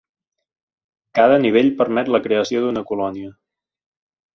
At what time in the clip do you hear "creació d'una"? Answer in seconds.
2.29-2.87